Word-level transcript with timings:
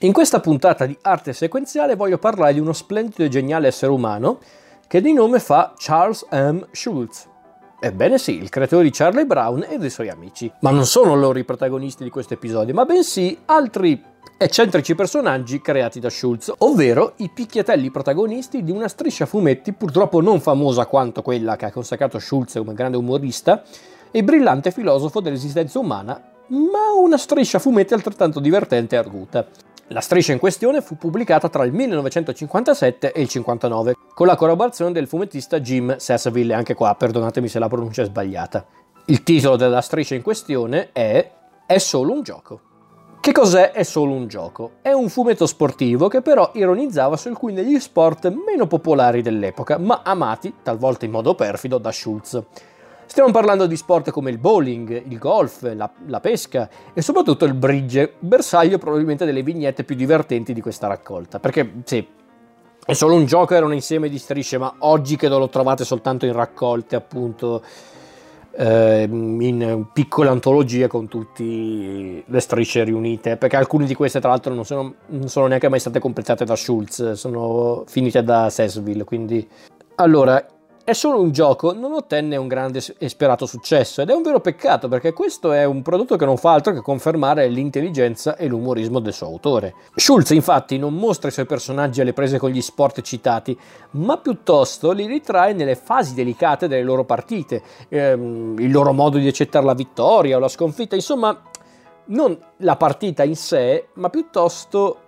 In 0.00 0.12
questa 0.12 0.40
puntata 0.40 0.84
di 0.84 0.94
arte 1.00 1.32
sequenziale 1.32 1.96
voglio 1.96 2.18
parlare 2.18 2.52
di 2.52 2.60
uno 2.60 2.74
splendido 2.74 3.24
e 3.24 3.30
geniale 3.30 3.68
essere 3.68 3.90
umano 3.90 4.40
che 4.86 5.00
di 5.00 5.14
nome 5.14 5.40
fa 5.40 5.72
Charles 5.74 6.26
M. 6.32 6.66
Schulz. 6.70 7.26
Ebbene 7.80 8.18
sì, 8.18 8.36
il 8.36 8.50
creatore 8.50 8.82
di 8.82 8.90
Charlie 8.90 9.24
Brown 9.24 9.64
e 9.66 9.78
dei 9.78 9.88
suoi 9.88 10.10
amici. 10.10 10.52
Ma 10.60 10.70
non 10.70 10.84
sono 10.84 11.14
loro 11.14 11.38
i 11.38 11.44
protagonisti 11.44 12.04
di 12.04 12.10
questo 12.10 12.34
episodio, 12.34 12.74
ma 12.74 12.84
bensì 12.84 13.38
altri 13.46 13.98
eccentrici 14.36 14.94
personaggi 14.94 15.62
creati 15.62 15.98
da 15.98 16.10
Schulz, 16.10 16.52
ovvero 16.58 17.14
i 17.16 17.30
picchiatelli 17.30 17.90
protagonisti 17.90 18.62
di 18.62 18.72
una 18.72 18.88
striscia 18.88 19.24
fumetti 19.24 19.72
purtroppo 19.72 20.20
non 20.20 20.42
famosa 20.42 20.84
quanto 20.84 21.22
quella 21.22 21.56
che 21.56 21.64
ha 21.64 21.72
consacrato 21.72 22.18
Schulz 22.18 22.52
come 22.58 22.74
grande 22.74 22.98
umorista 22.98 23.62
e 24.10 24.22
brillante 24.22 24.72
filosofo 24.72 25.20
dell'esistenza 25.20 25.78
umana, 25.78 26.22
ma 26.48 26.92
una 27.00 27.16
striscia 27.16 27.58
fumetti 27.58 27.94
altrettanto 27.94 28.40
divertente 28.40 28.94
e 28.94 28.98
arguta. 28.98 29.46
La 29.90 30.00
striscia 30.00 30.32
in 30.32 30.40
questione 30.40 30.80
fu 30.80 30.96
pubblicata 30.96 31.48
tra 31.48 31.64
il 31.64 31.72
1957 31.72 33.12
e 33.12 33.20
il 33.20 33.28
59, 33.28 33.94
con 34.14 34.26
la 34.26 34.34
collaborazione 34.34 34.90
del 34.90 35.06
fumettista 35.06 35.60
Jim 35.60 35.96
Sassaville, 35.96 36.54
anche 36.54 36.74
qua 36.74 36.96
perdonatemi 36.96 37.46
se 37.46 37.60
la 37.60 37.68
pronuncia 37.68 38.02
è 38.02 38.06
sbagliata. 38.06 38.66
Il 39.04 39.22
titolo 39.22 39.54
della 39.54 39.80
striscia 39.80 40.16
in 40.16 40.22
questione 40.22 40.90
è 40.90 41.30
È 41.64 41.78
solo 41.78 42.12
un 42.12 42.22
gioco. 42.22 42.60
Che 43.20 43.30
cos'è 43.30 43.70
È 43.70 43.84
solo 43.84 44.12
un 44.12 44.26
gioco? 44.26 44.72
È 44.82 44.90
un 44.90 45.08
fumetto 45.08 45.46
sportivo 45.46 46.08
che 46.08 46.20
però 46.20 46.50
ironizzava 46.54 47.16
su 47.16 47.28
alcuni 47.28 47.54
degli 47.54 47.78
sport 47.78 48.34
meno 48.44 48.66
popolari 48.66 49.22
dell'epoca, 49.22 49.78
ma 49.78 50.02
amati, 50.04 50.54
talvolta 50.64 51.04
in 51.04 51.12
modo 51.12 51.36
perfido, 51.36 51.78
da 51.78 51.92
Schultz. 51.92 52.42
Stiamo 53.06 53.30
parlando 53.30 53.66
di 53.66 53.76
sport 53.76 54.10
come 54.10 54.30
il 54.30 54.38
bowling, 54.38 55.04
il 55.08 55.18
golf, 55.18 55.62
la, 55.74 55.90
la, 56.06 56.20
pesca 56.20 56.68
e 56.92 57.00
soprattutto 57.00 57.44
il 57.44 57.54
bridge, 57.54 58.14
bersaglio 58.18 58.78
probabilmente 58.78 59.24
delle 59.24 59.42
vignette 59.42 59.84
più 59.84 59.94
divertenti 59.94 60.52
di 60.52 60.60
questa 60.60 60.88
raccolta. 60.88 61.38
Perché 61.38 61.72
sì, 61.84 62.06
è 62.84 62.92
solo 62.92 63.14
un 63.14 63.24
gioco, 63.24 63.54
era 63.54 63.64
un 63.64 63.74
insieme 63.74 64.08
di 64.08 64.18
strisce, 64.18 64.58
ma 64.58 64.74
oggi 64.80 65.16
che 65.16 65.28
lo 65.28 65.48
trovate 65.48 65.84
soltanto 65.84 66.26
in 66.26 66.32
raccolte, 66.32 66.96
appunto, 66.96 67.62
eh, 68.52 69.08
in 69.10 69.86
piccole 69.92 70.28
antologie 70.28 70.86
con 70.86 71.08
tutte 71.08 72.24
le 72.24 72.40
strisce 72.40 72.84
riunite. 72.84 73.36
Perché 73.36 73.56
alcune 73.56 73.86
di 73.86 73.94
queste, 73.94 74.20
tra 74.20 74.30
l'altro, 74.30 74.52
non 74.52 74.64
sono, 74.64 74.94
non 75.06 75.28
sono 75.28 75.46
neanche 75.46 75.68
mai 75.68 75.80
state 75.80 76.00
completate 76.00 76.44
da 76.44 76.56
Schultz, 76.56 77.12
sono 77.12 77.84
finite 77.86 78.22
da 78.22 78.50
Sessville. 78.50 79.04
Quindi, 79.04 79.48
allora, 79.96 80.44
è 80.86 80.92
solo 80.92 81.20
un 81.20 81.32
gioco, 81.32 81.72
non 81.72 81.94
ottenne 81.94 82.36
un 82.36 82.46
grande 82.46 82.80
e 82.98 83.08
sperato 83.08 83.44
successo 83.44 84.02
ed 84.02 84.10
è 84.10 84.14
un 84.14 84.22
vero 84.22 84.38
peccato 84.38 84.86
perché 84.86 85.12
questo 85.12 85.50
è 85.50 85.64
un 85.64 85.82
prodotto 85.82 86.14
che 86.14 86.24
non 86.24 86.36
fa 86.36 86.52
altro 86.52 86.72
che 86.72 86.80
confermare 86.80 87.48
l'intelligenza 87.48 88.36
e 88.36 88.46
l'umorismo 88.46 89.00
del 89.00 89.12
suo 89.12 89.26
autore. 89.26 89.74
Schulz 89.96 90.30
infatti 90.30 90.78
non 90.78 90.94
mostra 90.94 91.28
i 91.28 91.32
suoi 91.32 91.44
personaggi 91.44 92.00
alle 92.00 92.12
prese 92.12 92.38
con 92.38 92.50
gli 92.50 92.60
sport 92.60 93.00
citati, 93.00 93.58
ma 93.94 94.18
piuttosto 94.18 94.92
li 94.92 95.06
ritrae 95.06 95.54
nelle 95.54 95.74
fasi 95.74 96.14
delicate 96.14 96.68
delle 96.68 96.84
loro 96.84 97.02
partite, 97.02 97.62
ehm, 97.88 98.54
il 98.60 98.70
loro 98.70 98.92
modo 98.92 99.18
di 99.18 99.26
accettare 99.26 99.64
la 99.64 99.74
vittoria 99.74 100.36
o 100.36 100.38
la 100.38 100.46
sconfitta, 100.46 100.94
insomma 100.94 101.36
non 102.04 102.38
la 102.58 102.76
partita 102.76 103.24
in 103.24 103.34
sé, 103.34 103.88
ma 103.94 104.08
piuttosto 104.08 104.98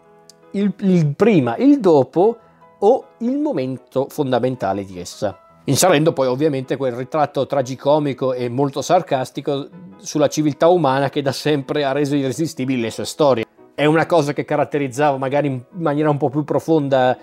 il, 0.55 0.75
il 0.81 1.15
prima, 1.15 1.56
il 1.56 1.79
dopo 1.79 2.37
o 2.81 3.05
il 3.19 3.39
momento 3.39 4.09
fondamentale 4.09 4.84
di 4.84 4.99
essa 4.99 5.43
inserendo 5.69 6.12
poi 6.12 6.27
ovviamente 6.27 6.77
quel 6.77 6.92
ritratto 6.92 7.47
tragicomico 7.47 8.33
e 8.33 8.48
molto 8.48 8.83
sarcastico 8.83 9.69
sulla 9.98 10.28
civiltà 10.28 10.69
umana 10.69 11.10
che 11.10 11.22
da 11.22 11.33
sempre 11.33 11.84
ha 11.84 11.92
reso 11.92 12.16
irresistibili 12.16 12.80
le 12.80 12.91
sue 12.91 13.05
storie. 13.05 13.44
È 13.75 13.84
una 13.84 14.06
cosa 14.06 14.33
che 14.33 14.44
caratterizzava 14.44 15.19
magari 15.19 15.47
in 15.48 15.62
maniera 15.72 16.10
un 16.10 16.16
po' 16.16 16.30
più 16.30 16.42
profonda 16.42 17.16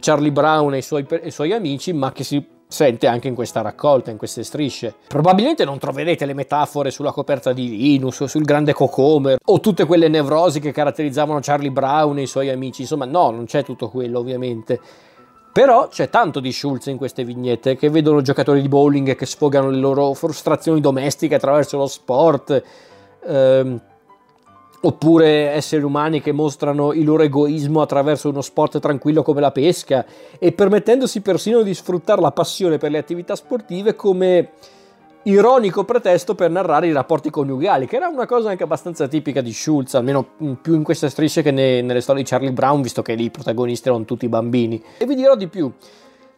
Charlie 0.00 0.32
Brown 0.32 0.74
e 0.74 0.78
i 0.78 0.82
suoi, 0.82 1.06
i 1.22 1.30
suoi 1.30 1.52
amici, 1.52 1.92
ma 1.92 2.12
che 2.12 2.24
si 2.24 2.44
sente 2.68 3.06
anche 3.06 3.28
in 3.28 3.34
questa 3.34 3.62
raccolta, 3.62 4.10
in 4.10 4.16
queste 4.16 4.42
strisce. 4.42 4.96
Probabilmente 5.06 5.64
non 5.64 5.78
troverete 5.78 6.26
le 6.26 6.34
metafore 6.34 6.90
sulla 6.90 7.12
coperta 7.12 7.52
di 7.52 7.68
Linus 7.76 8.20
o 8.20 8.26
sul 8.26 8.44
grande 8.44 8.72
Cocomer 8.72 9.38
o 9.42 9.60
tutte 9.60 9.86
quelle 9.86 10.08
nevrosi 10.08 10.58
che 10.58 10.72
caratterizzavano 10.72 11.38
Charlie 11.40 11.70
Brown 11.70 12.18
e 12.18 12.22
i 12.22 12.26
suoi 12.26 12.50
amici, 12.50 12.82
insomma 12.82 13.04
no, 13.04 13.30
non 13.30 13.44
c'è 13.44 13.62
tutto 13.62 13.88
quello 13.88 14.18
ovviamente. 14.18 14.80
Però 15.56 15.88
c'è 15.88 16.10
tanto 16.10 16.38
di 16.38 16.52
Schulz 16.52 16.84
in 16.84 16.98
queste 16.98 17.24
vignette 17.24 17.76
che 17.76 17.88
vedono 17.88 18.20
giocatori 18.20 18.60
di 18.60 18.68
bowling 18.68 19.16
che 19.16 19.24
sfogano 19.24 19.70
le 19.70 19.78
loro 19.78 20.12
frustrazioni 20.12 20.82
domestiche 20.82 21.36
attraverso 21.36 21.78
lo 21.78 21.86
sport, 21.86 22.62
ehm, 23.26 23.80
oppure 24.82 25.28
esseri 25.52 25.82
umani 25.82 26.20
che 26.20 26.32
mostrano 26.32 26.92
il 26.92 27.06
loro 27.06 27.22
egoismo 27.22 27.80
attraverso 27.80 28.28
uno 28.28 28.42
sport 28.42 28.80
tranquillo 28.80 29.22
come 29.22 29.40
la 29.40 29.50
pesca 29.50 30.04
e 30.38 30.52
permettendosi 30.52 31.22
persino 31.22 31.62
di 31.62 31.72
sfruttare 31.72 32.20
la 32.20 32.32
passione 32.32 32.76
per 32.76 32.90
le 32.90 32.98
attività 32.98 33.34
sportive 33.34 33.94
come 33.94 34.50
ironico 35.26 35.84
pretesto 35.84 36.34
per 36.34 36.50
narrare 36.50 36.86
i 36.86 36.92
rapporti 36.92 37.30
coniugali, 37.30 37.86
che 37.86 37.96
era 37.96 38.08
una 38.08 38.26
cosa 38.26 38.50
anche 38.50 38.62
abbastanza 38.62 39.08
tipica 39.08 39.40
di 39.40 39.52
Schulz, 39.52 39.94
almeno 39.94 40.26
più 40.60 40.74
in 40.74 40.82
queste 40.82 41.08
strisce 41.08 41.42
che 41.42 41.50
ne, 41.50 41.82
nelle 41.82 42.00
storie 42.00 42.22
di 42.22 42.28
Charlie 42.28 42.52
Brown, 42.52 42.80
visto 42.80 43.02
che 43.02 43.14
lì 43.14 43.24
i 43.24 43.30
protagonisti 43.30 43.88
erano 43.88 44.04
tutti 44.04 44.28
bambini. 44.28 44.82
E 44.98 45.06
vi 45.06 45.14
dirò 45.14 45.34
di 45.34 45.48
più, 45.48 45.72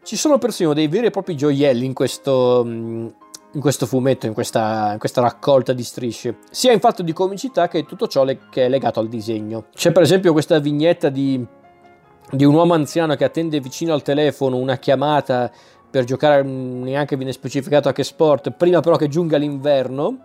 ci 0.03 0.17
sono 0.17 0.39
persino 0.39 0.73
dei 0.73 0.89
veri 0.89 1.07
e 1.07 1.11
propri 1.11 1.37
gioielli 1.37 1.85
in 1.85 1.93
questo, 1.93 2.63
in 2.65 3.61
questo 3.61 3.87
fumetto, 3.87 4.27
in 4.27 4.33
questa, 4.33 4.93
in 4.93 4.99
questa, 4.99 5.21
raccolta 5.21 5.75
di 5.75 5.83
strisce, 5.83 6.39
sia 6.51 6.73
in 6.73 6.81
fatto 6.81 7.03
di 7.03 7.13
comicità 7.13 7.69
che 7.69 7.85
tutto 7.85 8.07
ciò 8.07 8.25
le, 8.25 8.39
che 8.51 8.65
è 8.65 8.69
legato 8.71 9.01
al 9.01 9.09
disegno. 9.09 9.67
C'è 9.75 9.93
per 9.93 10.03
esempio 10.03 10.33
questa 10.33 10.59
vignetta 10.61 11.11
di, 11.11 11.45
di 12.31 12.45
un 12.45 12.55
uomo 12.55 12.73
anziano 12.73 13.17
che 13.17 13.25
attende 13.25 13.61
vicino 13.61 13.93
al 13.93 14.03
telefono 14.03 14.57
una 14.57 14.79
chiamata 14.79 15.51
per 15.91 16.05
giocare 16.05 16.43
mm, 16.45 16.83
neanche 16.83 17.17
viene 17.17 17.33
specificato 17.33 17.89
a 17.89 17.93
che 17.93 18.05
sport, 18.05 18.51
prima 18.51 18.81
però 18.81 18.97
che 18.97 19.09
giunga 19.09 19.37
l'inverno. 19.37 20.19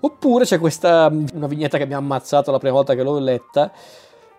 Oppure 0.00 0.44
c'è 0.44 0.58
questa 0.58 1.10
mm, 1.10 1.26
una 1.34 1.46
vignetta 1.46 1.78
che 1.78 1.86
mi 1.86 1.94
ha 1.94 1.98
ammazzato 1.98 2.50
la 2.50 2.58
prima 2.58 2.74
volta 2.74 2.94
che 2.94 3.02
l'ho 3.02 3.18
letta. 3.18 3.72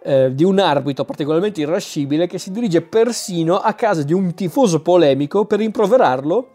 Eh, 0.01 0.33
di 0.33 0.45
un 0.45 0.59
arbitro 0.59 1.03
particolarmente 1.03 1.59
irascibile 1.59 2.25
che 2.25 2.37
si 2.37 2.51
dirige 2.51 2.81
persino 2.81 3.57
a 3.57 3.73
casa 3.73 4.01
di 4.03 4.13
un 4.13 4.33
tifoso 4.33 4.81
polemico 4.81 5.45
per 5.45 5.59
rimproverarlo. 5.59 6.47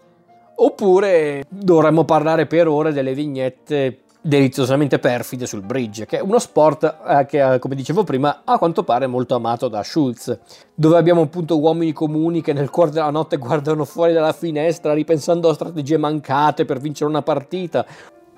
Oppure 0.57 1.45
dovremmo 1.49 2.05
parlare 2.05 2.47
per 2.47 2.69
ore 2.69 2.93
delle 2.93 3.13
vignette 3.13 4.04
deliziosamente 4.27 4.99
perfide 4.99 5.45
sul 5.45 5.61
bridge, 5.61 6.07
che 6.07 6.17
è 6.17 6.23
uno 6.23 6.39
sport 6.39 6.97
eh, 7.07 7.27
che, 7.27 7.59
come 7.59 7.75
dicevo 7.75 8.05
prima, 8.05 8.41
a 8.45 8.57
quanto 8.57 8.83
pare 8.83 9.07
molto 9.07 9.35
amato 9.35 9.69
da 9.69 9.83
Schulz, 9.83 10.39
dove 10.75 10.97
abbiamo 10.97 11.21
appunto 11.21 11.59
uomini 11.59 11.93
comuni 11.93 12.41
che 12.41 12.55
nel 12.55 12.71
cuore 12.71 12.91
della 12.91 13.11
notte 13.11 13.37
guardano 13.37 13.85
fuori 13.85 14.15
dalla 14.15 14.33
finestra 14.33 14.95
ripensando 14.95 15.51
a 15.51 15.55
strategie 15.55 15.99
mancate 15.99 16.65
per 16.65 16.79
vincere 16.79 17.11
una 17.11 17.21
partita, 17.21 17.85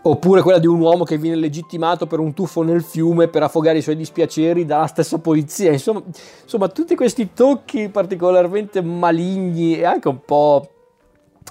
oppure 0.03 0.43
quella 0.43 0.59
di 0.59 0.67
un 0.67 0.81
uomo 0.81 1.05
che 1.05 1.19
viene 1.19 1.37
legittimato 1.37 2.09
per 2.09 2.19
un 2.19 2.35
tuffo 2.35 2.63
nel 2.63 2.83
fiume 2.83 3.29
per 3.29 3.45
affogare 3.45 3.79
i 3.79 3.83
suoi 3.83 3.95
dispiaceri 3.95 4.65
dalla 4.65 4.89
stessa 4.89 5.19
polizia, 5.19 5.71
insomma, 5.71 6.03
insomma 6.43 6.67
tutti 6.67 6.97
questi 6.97 7.33
tocchi 7.33 7.91
particolarmente 7.91 8.83
maligni 8.83 9.79
e 9.79 9.85
anche 9.85 10.09
un 10.09 10.19
po', 10.25 10.69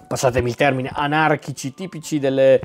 passatemi 0.09 0.49
il 0.49 0.55
termine, 0.55 0.91
anarchici, 0.93 1.73
tipici 1.73 2.19
delle 2.19 2.59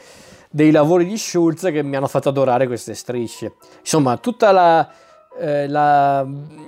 dei 0.51 0.73
lavori 0.73 1.07
di 1.07 1.17
Schulz 1.17 1.63
che 1.71 1.83
mi 1.83 1.95
hanno 1.95 2.09
fatto 2.09 2.29
adorare 2.29 2.67
queste 2.67 2.95
strisce. 2.95 3.55
Insomma, 3.79 4.17
tutta 4.17 4.51
la, 4.51 4.91
eh, 5.39 5.69
la, 5.69 6.27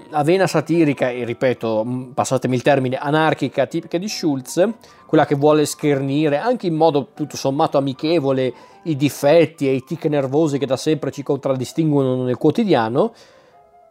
la 0.09 0.23
vena 0.23 0.47
satirica 0.47 1.11
e 1.11 1.25
ripeto, 1.25 1.85
mm, 1.85 2.11
passatemi 2.13 2.55
il 2.55 2.63
termine, 2.63 2.97
anarchica 2.97 3.67
tipica 3.67 3.99
di 3.99 4.09
Schulz, 4.09 4.69
quella 5.07 5.27
che 5.27 5.35
vuole 5.35 5.67
schernire 5.67 6.39
anche 6.39 6.69
in 6.69 6.75
modo 6.75 7.09
tutto 7.13 7.37
sommato 7.37 7.77
amichevole 7.77 8.55
i 8.85 8.97
difetti 8.97 9.69
e 9.69 9.73
i 9.73 9.85
tic 9.85 10.05
nervosi 10.05 10.59
che 10.59 10.67
da 10.67 10.77
sempre 10.77 11.11
ci 11.11 11.25
contraddistinguono 11.25 12.23
nel 12.23 12.37
quotidiano, 12.37 13.13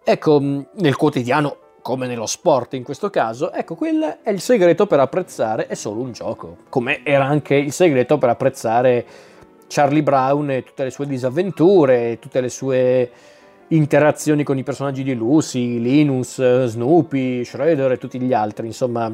ecco, 0.03 0.39
mm, 0.39 0.61
nel 0.75 0.95
quotidiano 0.95 1.57
come 1.81 2.07
nello 2.07 2.27
sport 2.27 2.75
in 2.75 2.83
questo 2.83 3.09
caso, 3.09 3.51
ecco, 3.51 3.75
quel 3.75 4.19
è 4.23 4.29
il 4.29 4.39
segreto 4.39 4.85
per 4.85 4.99
apprezzare, 4.99 5.67
è 5.67 5.73
solo 5.73 5.99
un 5.99 6.11
gioco, 6.13 6.57
come 6.69 7.03
era 7.03 7.25
anche 7.25 7.55
il 7.55 7.73
segreto 7.73 8.17
per 8.17 8.29
apprezzare 8.29 9.05
Charlie 9.71 10.03
Brown 10.03 10.51
e 10.51 10.63
tutte 10.63 10.83
le 10.83 10.89
sue 10.89 11.07
disavventure, 11.07 12.19
tutte 12.19 12.41
le 12.41 12.49
sue 12.49 13.09
interazioni 13.69 14.43
con 14.43 14.57
i 14.57 14.63
personaggi 14.63 15.01
di 15.01 15.13
Lucy, 15.13 15.79
Linus, 15.79 16.65
Snoopy, 16.65 17.45
Shredder 17.45 17.93
e 17.93 17.97
tutti 17.97 18.19
gli 18.19 18.33
altri, 18.33 18.65
insomma. 18.67 19.05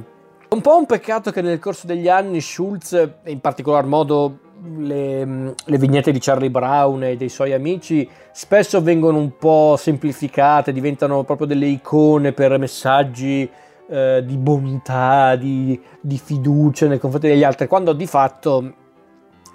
Un 0.49 0.61
po' 0.61 0.75
un 0.75 0.87
peccato 0.87 1.29
che 1.29 1.43
nel 1.43 1.59
corso 1.59 1.85
degli 1.85 2.09
anni 2.09 2.41
Schulz, 2.41 2.93
e 2.93 3.31
in 3.31 3.39
particolar 3.39 3.85
modo 3.85 4.39
le, 4.77 5.53
le, 5.63 5.77
vignette 5.77 6.11
di 6.11 6.17
Charlie 6.19 6.49
Brown 6.49 7.03
e 7.03 7.17
dei 7.17 7.29
suoi 7.29 7.53
amici, 7.53 8.09
spesso 8.31 8.81
vengono 8.81 9.19
un 9.19 9.37
po' 9.37 9.75
semplificate, 9.77 10.73
diventano 10.73 11.23
proprio 11.23 11.45
delle 11.45 11.67
icone 11.67 12.31
per 12.31 12.57
messaggi 12.57 13.47
eh, 13.87 14.23
di 14.25 14.37
bontà, 14.37 15.35
di, 15.35 15.79
di 16.01 16.17
fiducia 16.17 16.87
nei 16.87 16.97
confronti 16.97 17.27
degli 17.27 17.43
altri, 17.43 17.67
quando 17.67 17.93
di 17.93 18.07
fatto 18.07 18.73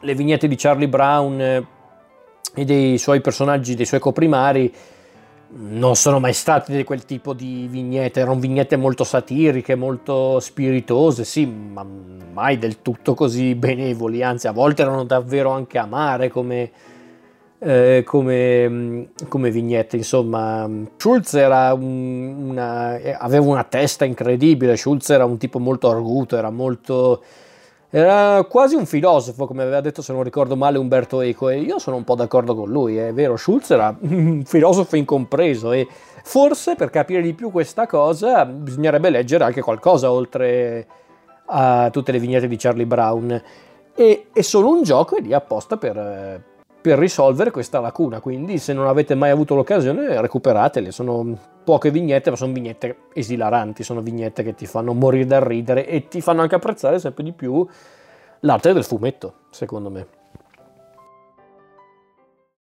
le 0.03 0.15
vignette 0.15 0.49
di 0.49 0.57
Charlie 0.57 0.89
Brown 0.89 1.41
eh, 1.41 1.67
e 2.55 2.65
dei 2.65 2.99
suoi 2.99 3.21
personaggi, 3.21 3.75
dei 3.75 3.87
suoi 3.87 4.01
coprimari, 4.01 4.73
non 5.55 5.97
sono 5.97 6.19
mai 6.19 6.33
state 6.33 6.75
di 6.75 6.85
quel 6.85 7.05
tipo 7.05 7.35
di 7.35 7.67
vignette, 7.71 8.21
erano 8.21 8.39
vignette 8.39 8.77
molto 8.77 9.05
satiriche, 9.05 9.75
molto 9.75 10.41
spiritose, 10.41 11.25
sì, 11.25 11.47
ma 11.47 11.85
mai 12.33 12.59
del 12.59 12.81
tutto 12.81 13.15
così 13.15 13.55
benevoli, 13.55 14.23
anzi 14.23 14.49
a 14.49 14.53
volte 14.53 14.83
erano 14.83 15.05
davvero 15.05 15.51
anche 15.51 15.79
amare 15.79 16.31
come, 16.31 16.71
eh, 17.59 18.03
come, 18.05 19.09
come 19.29 19.51
vignette, 19.51 19.97
insomma. 19.97 20.69
Schulz 20.97 21.35
era 21.35 21.75
una, 21.75 22.99
aveva 23.19 23.45
una 23.45 23.65
testa 23.65 24.07
incredibile, 24.07 24.77
Schulz 24.77 25.11
era 25.11 25.27
un 25.27 25.37
tipo 25.37 25.59
molto 25.59 25.91
arguto, 25.91 26.37
era 26.37 26.51
molto 26.51 27.23
era 27.95 28.43
quasi 28.45 28.75
un 28.75 28.87
filosofo, 28.87 29.47
come 29.47 29.61
aveva 29.61 29.83
detto, 29.83 30.01
se 30.01 30.15
non 30.15 30.23
ricordo 30.23 30.57
male, 30.57 30.79
Umberto 30.79 31.21
Eco, 31.21 31.51
e 31.51 31.59
io 31.59 31.79
sono 31.79 31.97
un 31.97 32.05
po' 32.05 32.15
d'accordo 32.15 32.55
con 32.55 32.71
lui, 32.71 32.97
è 32.97 33.13
vero, 33.13 33.37
Schulz 33.37 33.71
era 33.71 33.95
un 34.01 34.45
filosofo 34.47 34.97
incompreso 34.97 35.73
e 35.73 35.87
forse 36.25 36.75
per 36.75 36.89
capire 36.89 37.21
di 37.21 37.35
più 37.35 37.51
questa 37.51 37.87
cosa 37.87 38.47
bisognerebbe 38.47 39.11
leggere 39.11 39.45
anche 39.45 39.61
qualcosa 39.61 40.11
oltre 40.11 40.87
a 41.45 41.91
tutte 41.91 42.13
le 42.13 42.19
vignette 42.19 42.49
di 42.49 42.57
Charlie 42.57 42.87
Brown. 42.87 43.43
E 43.95 44.29
è 44.33 44.41
solo 44.41 44.71
un 44.71 44.85
gioco 44.85 45.17
è 45.17 45.21
lì 45.21 45.35
apposta 45.35 45.77
per, 45.77 46.43
per 46.83 46.99
risolvere 46.99 47.53
questa 47.53 47.79
lacuna, 47.79 48.21
quindi 48.21 48.59
se 48.59 48.73
non 48.73 48.89
avete 48.89 49.15
mai 49.15 49.31
avuto 49.31 49.55
l'occasione 49.55 50.21
recuperatele, 50.21 50.91
sono 50.91 51.39
poche 51.63 51.93
vignette, 51.93 52.31
ma 52.31 52.37
sono 52.37 52.53
vignette 52.53 53.05
esilaranti, 53.15 53.85
sono 53.85 54.01
vignette 54.01 54.43
che 54.43 54.55
ti 54.55 54.67
fanno 54.67 54.93
morire 54.93 55.25
dal 55.25 55.43
ridere 55.43 55.87
e 55.87 56.09
ti 56.09 56.21
fanno 56.21 56.43
anche 56.43 56.57
apprezzare 56.57 56.99
sempre 56.99 57.23
di 57.23 57.33
più 57.33 57.65
l'arte 58.41 58.73
del 58.73 58.85
fumetto, 58.85 59.35
secondo 59.51 59.91
me. 59.91 60.21